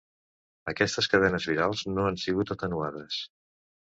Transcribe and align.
Aquestes 0.71 1.09
cadenes 1.11 1.45
virals 1.49 1.83
no 1.97 2.05
han 2.07 2.17
sigut 2.23 2.55
atenuades. 2.57 3.19